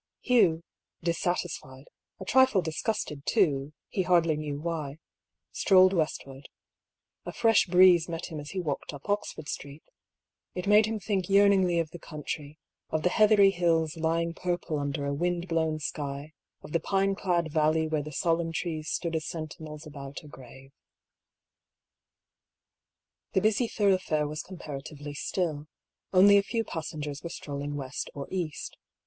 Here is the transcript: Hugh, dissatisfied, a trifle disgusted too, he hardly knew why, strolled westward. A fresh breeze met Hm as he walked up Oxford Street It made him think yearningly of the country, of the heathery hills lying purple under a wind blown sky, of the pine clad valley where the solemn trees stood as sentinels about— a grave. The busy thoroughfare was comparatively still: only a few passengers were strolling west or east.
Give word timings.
Hugh, 0.21 0.63
dissatisfied, 1.03 1.87
a 2.19 2.25
trifle 2.25 2.63
disgusted 2.63 3.23
too, 3.23 3.71
he 3.87 4.01
hardly 4.01 4.35
knew 4.35 4.59
why, 4.59 4.97
strolled 5.51 5.93
westward. 5.93 6.49
A 7.23 7.31
fresh 7.31 7.67
breeze 7.67 8.09
met 8.09 8.25
Hm 8.31 8.39
as 8.39 8.49
he 8.49 8.59
walked 8.59 8.95
up 8.95 9.07
Oxford 9.07 9.47
Street 9.47 9.83
It 10.55 10.65
made 10.65 10.87
him 10.87 10.99
think 10.99 11.29
yearningly 11.29 11.77
of 11.77 11.91
the 11.91 11.99
country, 11.99 12.57
of 12.89 13.03
the 13.03 13.11
heathery 13.11 13.51
hills 13.51 13.95
lying 13.95 14.33
purple 14.33 14.79
under 14.79 15.05
a 15.05 15.13
wind 15.13 15.47
blown 15.47 15.77
sky, 15.77 16.33
of 16.63 16.71
the 16.71 16.79
pine 16.79 17.13
clad 17.13 17.51
valley 17.51 17.87
where 17.87 18.01
the 18.01 18.11
solemn 18.11 18.51
trees 18.51 18.89
stood 18.89 19.15
as 19.15 19.25
sentinels 19.27 19.85
about— 19.85 20.23
a 20.23 20.27
grave. 20.27 20.71
The 23.33 23.41
busy 23.41 23.67
thoroughfare 23.67 24.27
was 24.27 24.41
comparatively 24.41 25.13
still: 25.13 25.67
only 26.11 26.39
a 26.39 26.41
few 26.41 26.63
passengers 26.63 27.21
were 27.21 27.29
strolling 27.29 27.75
west 27.75 28.09
or 28.15 28.27
east. 28.31 28.77